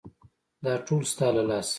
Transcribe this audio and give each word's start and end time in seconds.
_دا 0.63 0.73
ټول 0.85 1.01
ستا 1.11 1.27
له 1.35 1.43
لاسه. 1.49 1.69